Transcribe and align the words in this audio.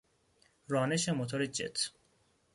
رانش 0.67 1.09
موتور 1.09 1.45
جت 1.47 1.77